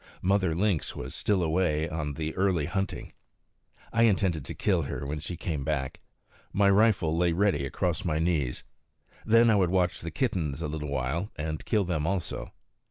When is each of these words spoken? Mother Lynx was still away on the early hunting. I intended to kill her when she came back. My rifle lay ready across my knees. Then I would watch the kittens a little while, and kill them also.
Mother 0.23 0.55
Lynx 0.55 0.95
was 0.95 1.13
still 1.13 1.43
away 1.43 1.87
on 1.87 2.15
the 2.15 2.33
early 2.35 2.65
hunting. 2.65 3.13
I 3.93 4.05
intended 4.05 4.43
to 4.45 4.55
kill 4.55 4.81
her 4.81 5.05
when 5.05 5.19
she 5.19 5.37
came 5.37 5.63
back. 5.63 5.99
My 6.51 6.71
rifle 6.71 7.15
lay 7.15 7.33
ready 7.33 7.67
across 7.67 8.03
my 8.03 8.17
knees. 8.17 8.63
Then 9.27 9.51
I 9.51 9.55
would 9.55 9.69
watch 9.69 10.01
the 10.01 10.09
kittens 10.09 10.59
a 10.59 10.67
little 10.67 10.89
while, 10.89 11.29
and 11.35 11.63
kill 11.65 11.83
them 11.83 12.07
also. 12.07 12.51